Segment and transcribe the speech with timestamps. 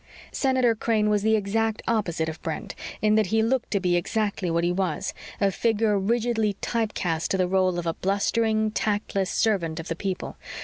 [0.31, 4.49] Senator Crane was the exact opposite of Brent, in that he looked to be exactly
[4.49, 9.29] what he was; a figure rigidly type cast to the role of a blustering, tactless
[9.29, 10.37] servant of the people.